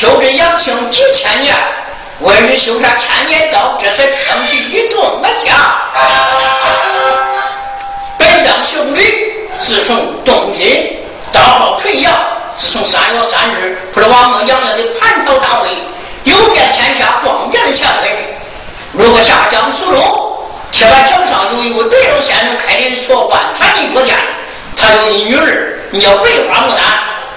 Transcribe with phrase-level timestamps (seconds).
[0.00, 1.54] 修这阳性几千年，
[2.20, 5.52] 为人修下千年道，这才撑起一栋家。
[8.18, 9.02] 本当兄弟，
[9.58, 10.98] 自从东晋
[11.30, 12.14] 到号纯阳，
[12.56, 15.68] 自从三月三日，普罗王孟杨洋的蟠桃大会，
[16.24, 18.34] 有遍天下光的贤惠。
[18.92, 24.16] 如果下江苏州，铁板桥上有一位白老先生开的学官谈的药店，
[24.74, 26.84] 他有一女儿，名叫白花牡丹。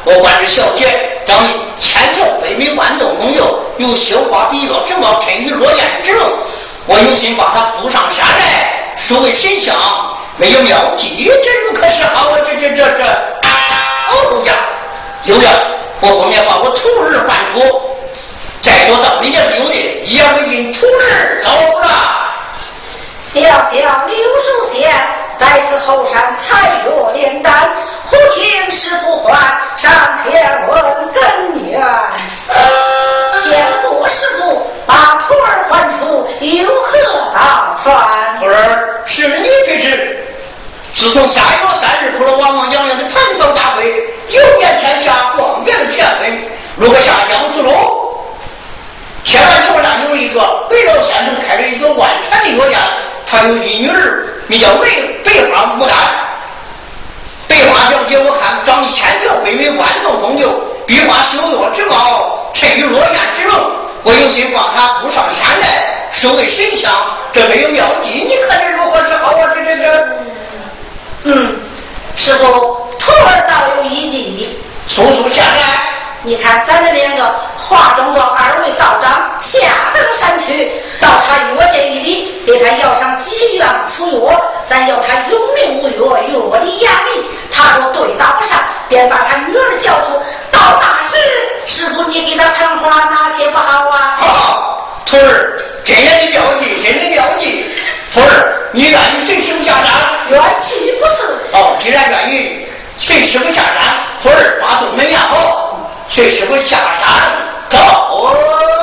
[0.06, 6.22] 我管这小姐，找你千条百米万动红油，有绣花笔药，正好趁于落雁之用。
[6.86, 9.76] 我有心把他扶上山来，收为神像。
[10.36, 12.32] 没有妙计，这如可是好？
[12.32, 14.54] 啊这这这这，哦呀，
[15.26, 15.48] 有了，
[16.02, 17.82] 我后面把我徒儿唤出。
[18.62, 21.88] 再说道理也是有的，一言为定，徒儿走了。
[23.32, 24.92] 小小刘书仙
[25.44, 27.70] 来自后山采药炼丹，
[28.10, 29.36] 忽听师傅唤
[29.76, 29.92] 上
[30.24, 30.82] 前问
[31.12, 31.82] 根源。
[33.44, 36.98] 见过师傅，把徒儿唤出，有何
[37.36, 37.94] 打算？
[38.40, 40.26] 徒儿，是你这是？
[40.96, 43.84] 自从三月三日出了王王洋洋的蟠桃大会，
[44.30, 46.42] 有遍天下光远的天分。
[46.78, 47.74] 如果下江之龙，
[49.26, 52.80] 千万桥上有一个白老先生开了一个万全的药店。
[53.26, 54.88] 他有一女儿，名叫白
[55.24, 55.96] 白花牡丹。
[57.48, 60.50] 白花小姐，我看长得千条百美，万种风流，
[60.88, 63.56] 碧花秀月之貌，衬于落雁之容。
[64.04, 66.92] 我有心把她扶上山来，收为神像。
[67.32, 69.54] 这没有妙计，你看这如何是好啊？
[69.56, 70.08] 这这这，
[71.24, 71.60] 嗯，
[72.16, 74.58] 师傅，徒儿倒有一计。
[74.88, 75.93] 速速下来。
[76.26, 80.72] 你看，咱们两个化妆做二位道长，下登山去，
[81.02, 87.26] 到他药店里，给他要上几元粗药，咱要他有命无药，药的严密。
[87.52, 90.14] 他若对答不上，便把他女儿叫出。
[90.50, 91.18] 到那时，
[91.68, 94.16] 师傅你给他传话，哪些不好啊？
[94.18, 97.70] 好，徒儿，真的妙计，真的妙计。
[98.14, 99.94] 徒儿，你愿意随师傅下山？
[100.30, 101.50] 愿去不是。
[101.52, 102.66] 哦，既然愿意
[102.98, 103.94] 随师傅下山，
[104.24, 105.73] 徒儿把东门压好。
[106.14, 107.32] 这时候下山
[107.70, 108.83] 走。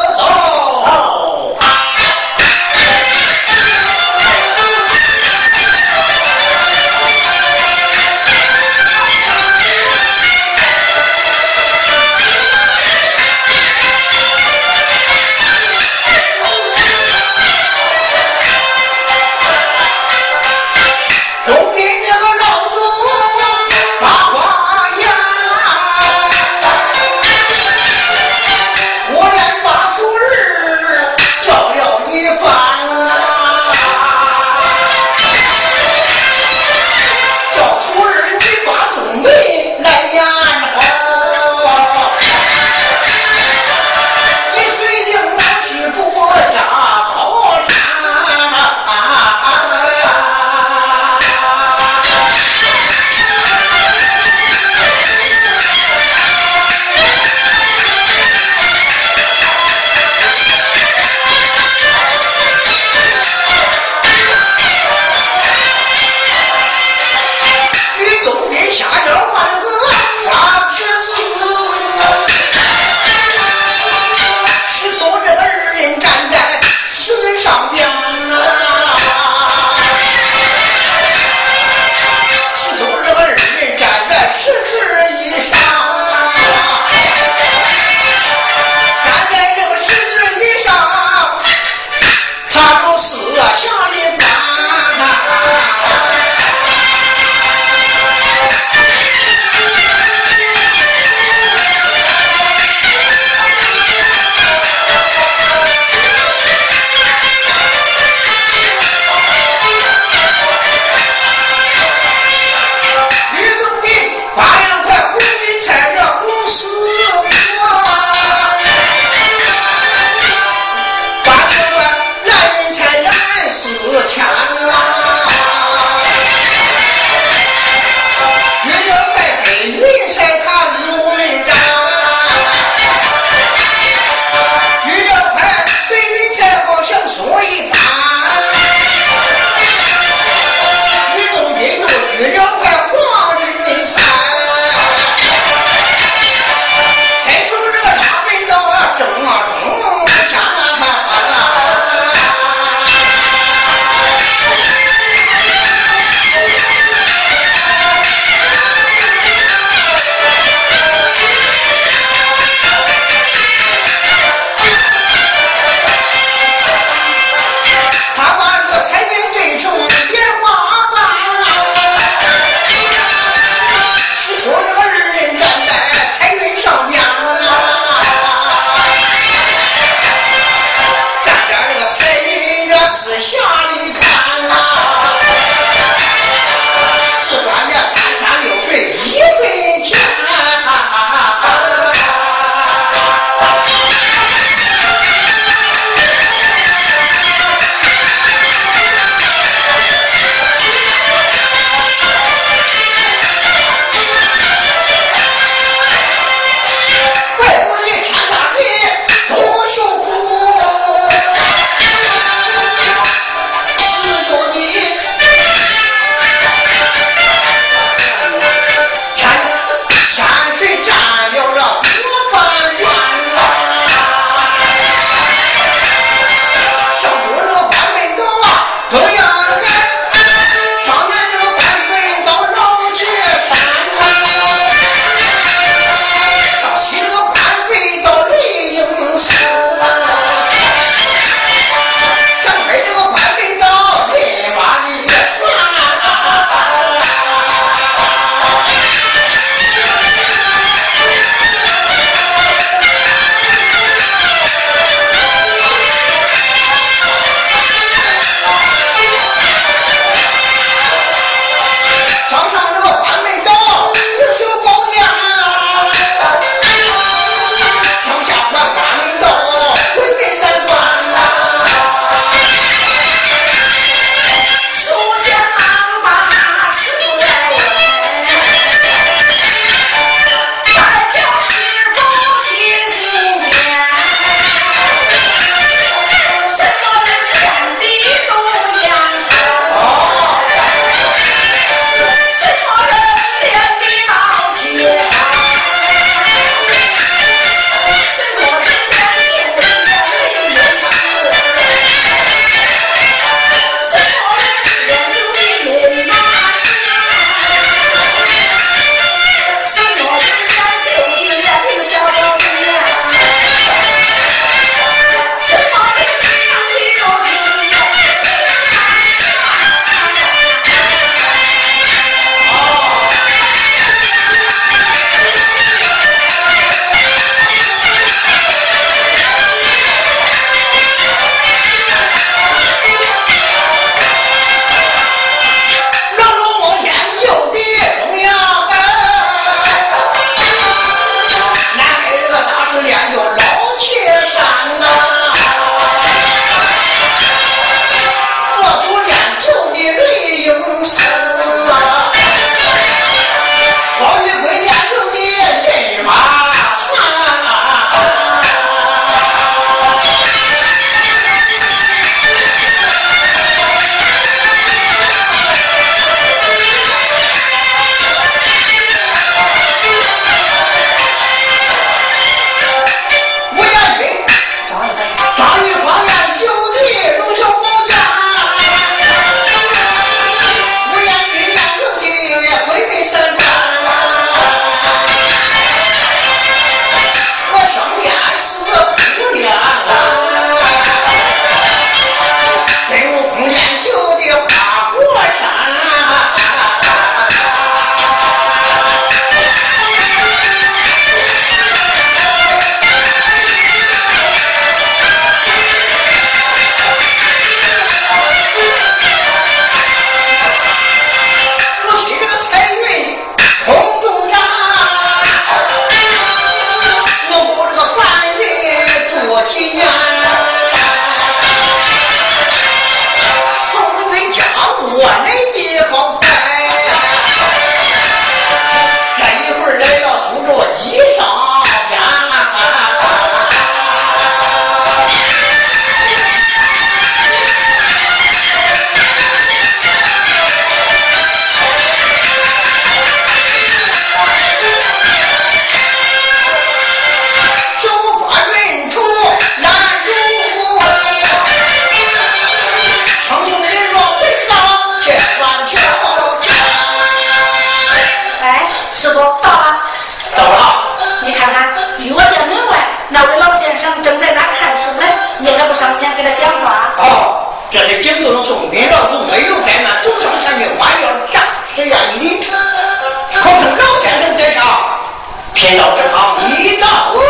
[475.71, 477.21] 贫道这趟一到了。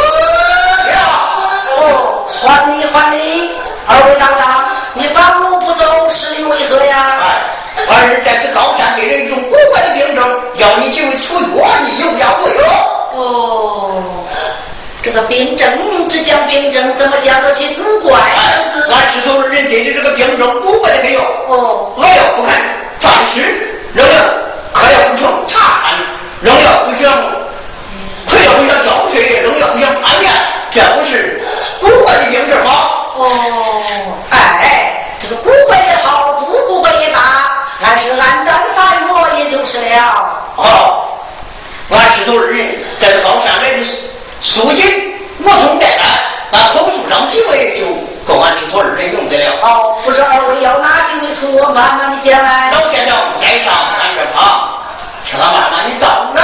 [1.77, 3.51] 哦，还礼还礼，
[3.87, 7.21] 二位道长，你半路不走，是因为何呀？
[7.77, 12.65] 哎，儿在此高山给人一种古怪的病症，要你几位出药，你有要无有？
[13.21, 14.03] 哦。
[15.03, 18.19] 这个病症，只讲病症，怎么讲得起古怪？
[18.91, 21.21] 俺是从人对的这个病症古怪的没有。
[21.49, 22.59] 哦，我要不看，
[23.01, 24.19] 暂时仍要
[24.73, 25.99] 可要不成茶餐，
[26.41, 27.13] 仍要不想，
[30.71, 31.43] 这不是
[31.81, 32.71] 古怪的病症吗？
[33.17, 33.27] 哦，
[34.31, 37.21] 哎，这个古怪也好，不古怪也罢，
[37.81, 39.97] 还是按单发药，也就是了。
[40.57, 41.09] 哦，
[41.91, 43.85] 俺石头二人在这高山来的。
[44.43, 44.83] 书记
[45.45, 46.03] 我从带来，
[46.51, 47.85] 那口述上几位就
[48.25, 49.57] 够俺师徒二人用得了。
[49.61, 51.59] 好，不知二位要哪几位出？
[51.75, 52.71] 慢慢的讲来。
[52.71, 54.79] 老先生在上，俺这旁，
[55.25, 56.41] 请俺慢慢的道来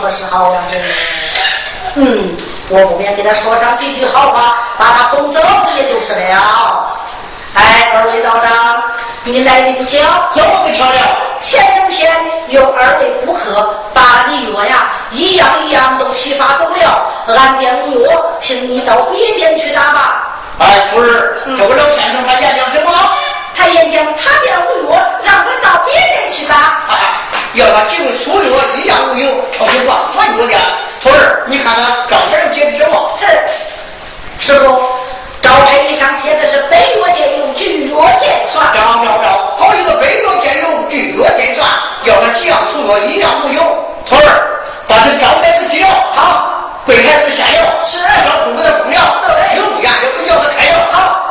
[0.00, 0.60] 可是好呀，
[1.94, 2.36] 嗯，
[2.68, 5.40] 我不便给他说上几句好话，把他哄走
[5.76, 6.96] 也就是了。
[7.54, 8.82] 哎，二位道长，
[9.24, 9.98] 你来的不巧，
[10.32, 11.00] 怎么不巧了？
[11.42, 12.10] 前两天
[12.48, 20.28] 有二位顾客把你的药呀，一样一样都批发走了，俺店无药，请你到别店去拿吧。
[20.58, 22.92] 哎，夫人，这个老先生他演讲什么，
[23.54, 25.49] 他演讲，他店无药，让。
[29.90, 30.58] 吧，那有点。
[31.02, 33.18] 徒儿，你看看，张上写的什么？
[33.18, 33.26] 是
[34.38, 34.78] 师傅，
[35.42, 38.70] 招牌上写的是“北岳剑用，巨岳剑算”。
[38.76, 41.68] 张彪彪，好一个北岳剑用，巨岳剑算，
[42.04, 43.62] 要他几样动作一样没有。
[44.06, 45.88] 徒儿，把这招牌子接了。
[46.12, 47.84] 好，柜台是先要？
[47.84, 47.98] 是，
[48.28, 49.00] 要不给他不要，
[49.54, 50.78] 听不愿，就不叫他开药。
[50.92, 51.26] 好。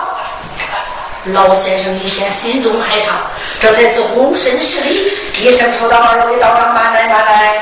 [1.25, 3.21] 老先生一先心中害怕，
[3.59, 7.61] 这才自躬身施礼，一声说道：“二位道长，慢来，慢来。”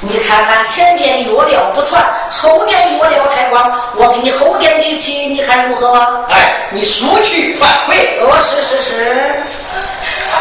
[0.00, 3.72] 你看看，前天约了不算，后天约了才光。
[3.96, 6.24] 我给你后天离去，你看如何？
[6.28, 8.20] 哎，你出去反馈。
[8.20, 9.34] 哦，是是是。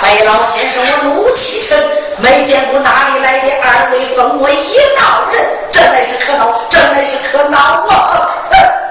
[0.02, 1.80] 白老先生我怒气，沉，
[2.18, 8.36] 没见过哪里来的二位封我一道人，这乃是可恼，这乃是可恼啊。
[8.52, 8.83] 哼。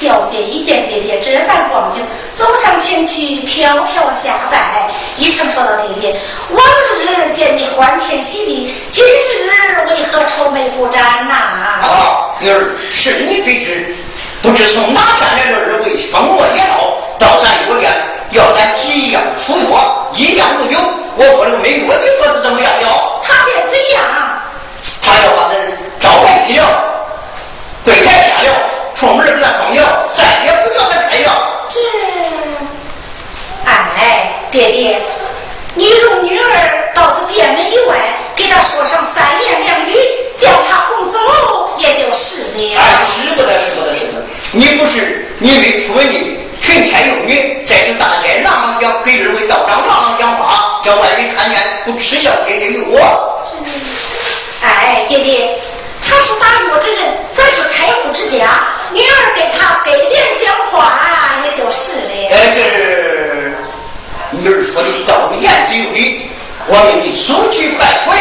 [0.00, 2.06] 小姐一见爹爹这般光景，
[2.36, 9.50] 走上前去飘飘下拜，一声说道：“爹爹，往日见你欢天喜地，今日
[9.90, 11.34] 为何愁眉不展呐？”
[11.82, 13.96] 啊，女儿，是你得知，
[14.40, 17.90] 不知从哪山来的二位封我一道，到咱岳县
[18.30, 20.78] 要咱几样服药，一样不有。
[21.16, 23.20] 我说这个没药的说是怎么样了？
[23.24, 24.04] 他便怎样？
[25.02, 25.56] 他要把咱
[25.98, 26.84] 招来去了，
[27.84, 28.27] 柜台下了。
[28.98, 29.82] 出门给他封药，
[30.14, 31.30] 再也不叫他开药。
[31.68, 31.78] 这，
[33.64, 35.00] 哎，爹爹，
[35.74, 37.96] 你容女儿到这店门以外，
[38.34, 39.94] 给他说上三言两语，
[40.36, 41.18] 叫他红走
[41.78, 42.76] 也就是了。
[42.76, 44.24] 哎，是不得，是不得，是不得。
[44.50, 53.38] 你不是因为出问题，群天有女，在这大街朗朗讲，给二位道长朗朗讲话，叫外人看见不耻笑爹爹有我。
[54.62, 55.56] 哎，爹爹。
[56.00, 60.96] 他是打药之人，咱是开户之家，女儿给他给脸讲话，
[61.44, 62.12] 也就是了。
[62.30, 62.60] 哎，这
[64.50, 66.30] 是我的道理，言之有理，
[66.68, 68.16] 我给你速去拜会。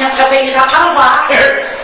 [0.00, 1.28] 还不上前，快快与他谈话？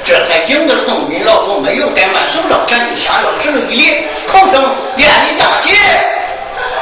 [0.05, 5.73] 这才惊得农民老公没有怠慢，手上前就下了十礼，口称愿你大姐。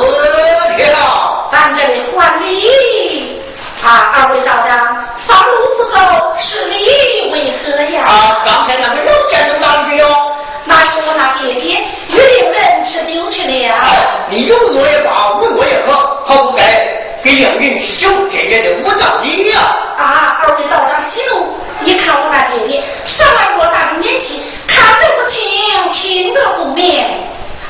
[1.52, 3.38] 咱这里还礼
[3.83, 4.11] 啊！
[4.14, 5.98] 二位道长，方路不走，
[6.38, 8.02] 是礼为何呀？
[8.04, 10.09] 啊，刚才那个老先生哪里去了？
[10.64, 13.74] 那是我那爹爹约定人吃酒去了。
[14.28, 15.39] 你有恶也罢，无恶也可，好不
[17.24, 17.30] 该。
[17.30, 19.61] 给应云吃酒，这也得无道理呀！
[19.96, 27.04] 啊，二位道长息怒，你看我那爹爹上了多大的年纪，看得不清，听得不明。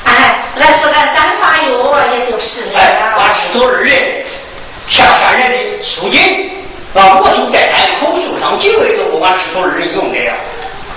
[0.05, 1.71] 哎，来是俺单发药，
[2.11, 2.79] 也就是了。
[2.79, 3.93] 哎，把石头二人
[4.87, 6.49] 下山人的书金，
[6.95, 10.33] 啊，我就带俺口述上几位都不管石头二人用的呀。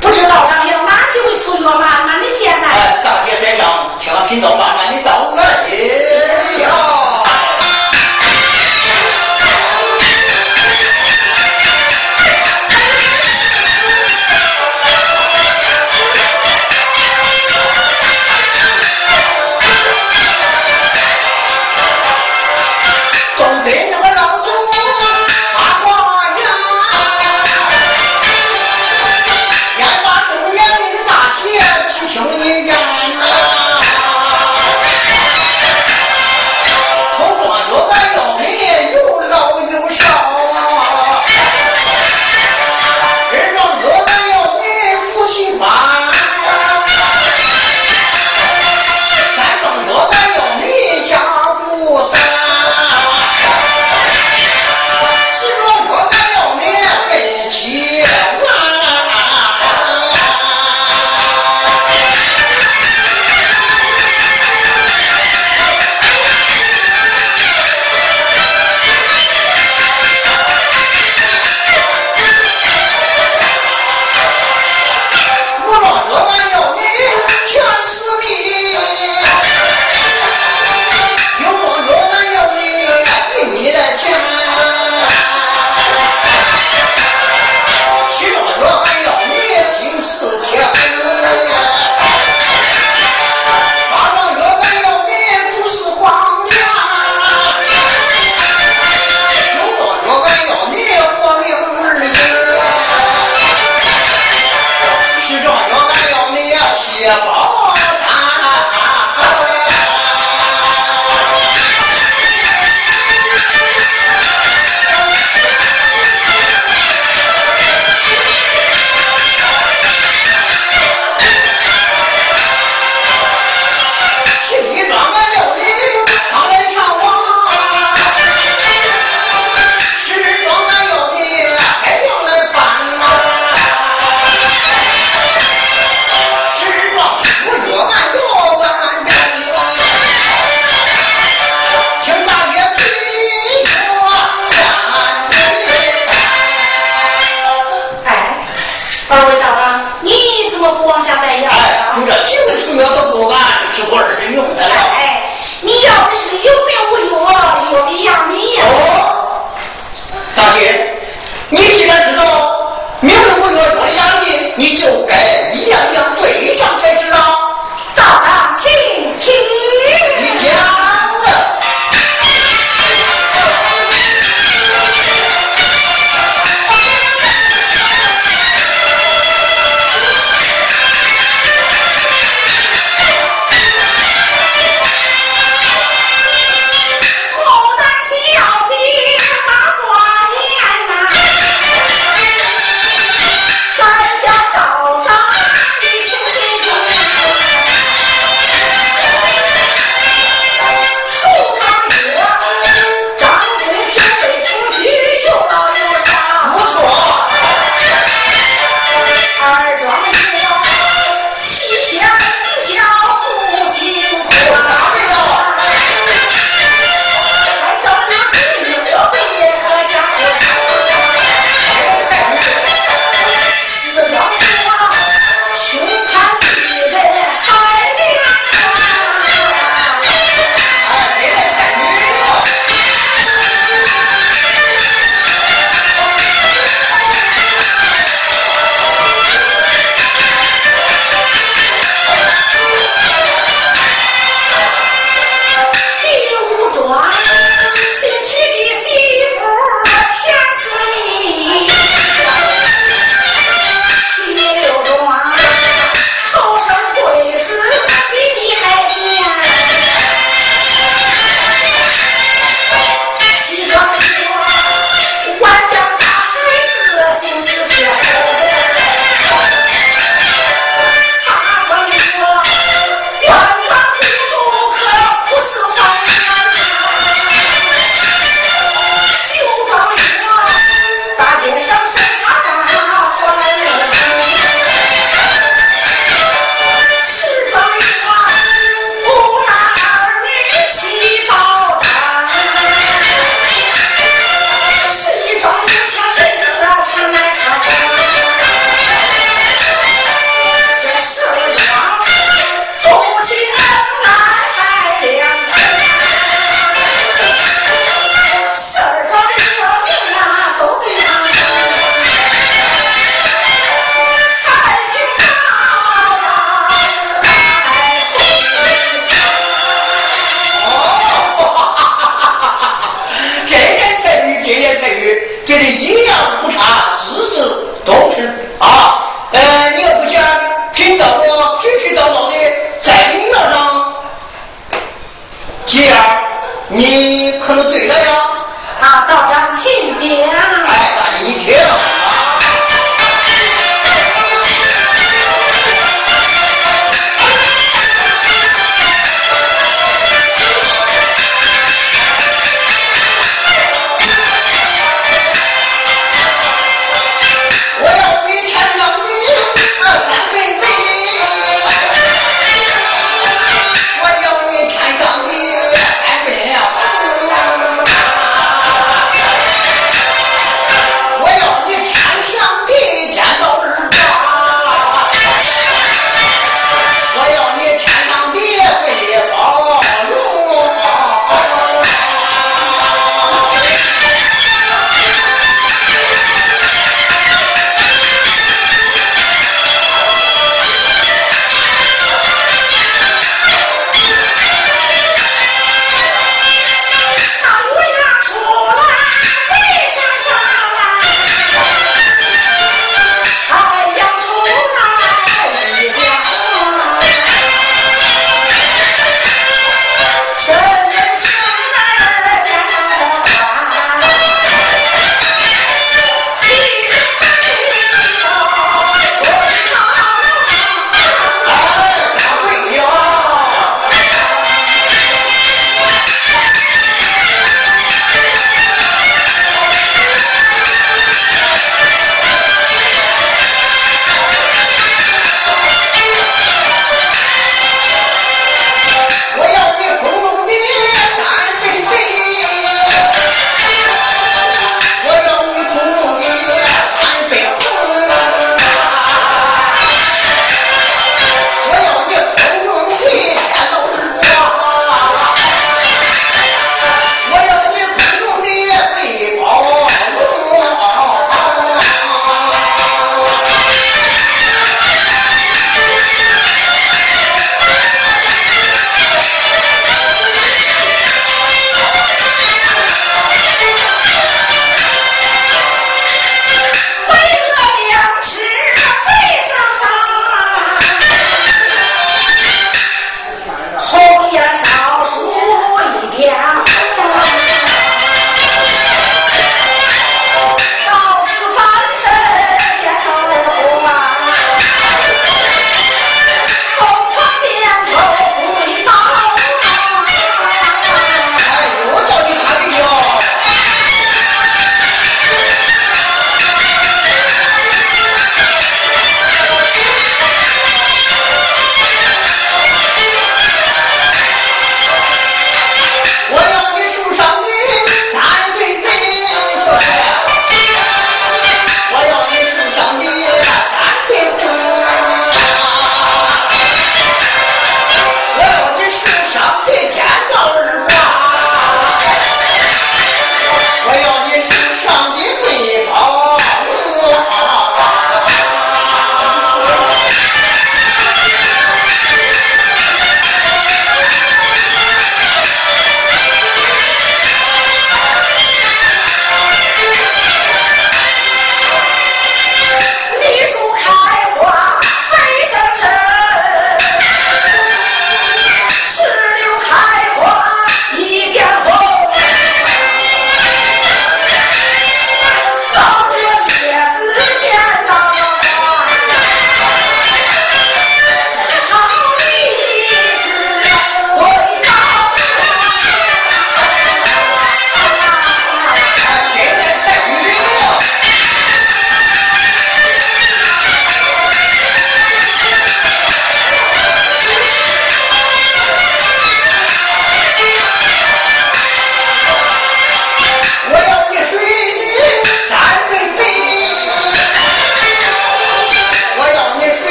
[0.00, 2.68] 不知道长有哪几位出药，慢慢的见来。
[2.68, 5.42] 哎，大街山上，听贫道慢慢的道来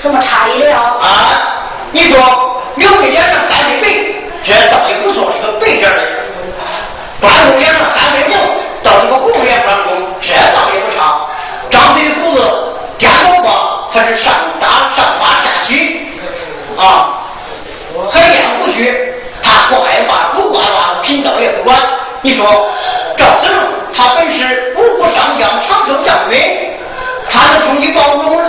[0.00, 1.60] 怎么差一点啊
[1.92, 3.88] 你说刘备脸上三分白
[4.42, 6.16] 这倒也不错是个白点的人。
[7.20, 8.40] 关公脸上三分红
[8.82, 11.20] 到是个红脸关公这倒也不差
[11.70, 12.40] 张飞的胡子
[12.98, 16.00] 加头发他是上打上发下去
[16.78, 17.20] 啊
[18.10, 18.96] 海燕胡须
[19.42, 21.76] 他不害怕狗呱刮贫道也不管
[22.22, 22.46] 你说
[23.18, 26.70] 赵子龙他本是五虎上将长胜将军。
[27.30, 28.39] 他的兄弟包公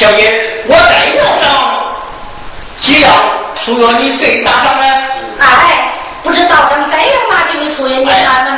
[0.00, 0.32] 小姐
[0.66, 1.94] 我再要找
[2.80, 3.10] 只要
[3.62, 4.88] 除了你谁打他们
[5.38, 5.92] 哎
[6.22, 8.49] 不知道他再该要哪几位出演你看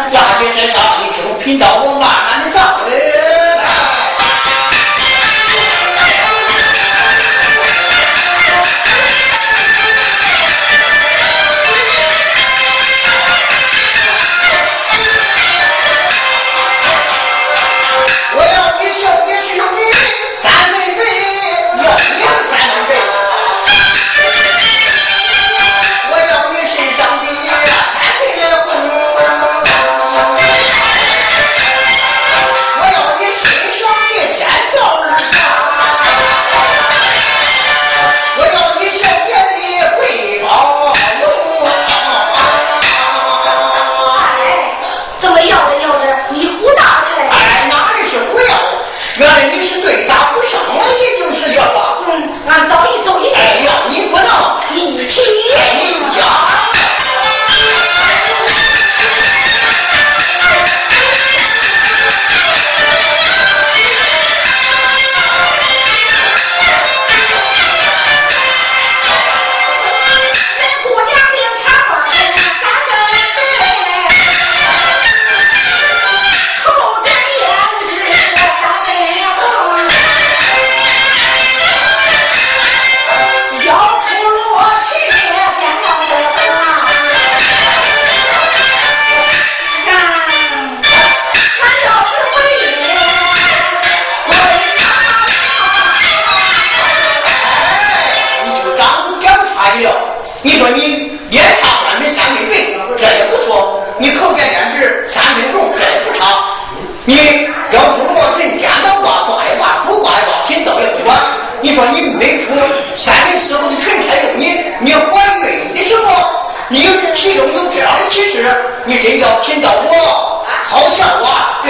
[117.53, 118.44] 有这样的气势，
[118.84, 120.44] 你真叫天到我！
[120.64, 121.62] 好笑啊！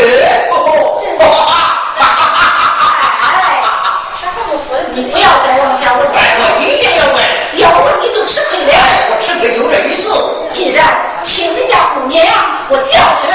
[1.97, 2.85] 哈哈哈哈哈！
[3.23, 4.75] 哎，不服？
[4.95, 6.01] 你不要再往下问！
[6.07, 6.15] 我
[6.61, 7.17] 一定要问，
[7.59, 8.71] 要问你就吃亏了！
[9.11, 10.03] 我吃亏就这一次。
[10.53, 10.85] 既然
[11.25, 12.25] 请人家姑娘，
[12.69, 13.32] 我叫谁？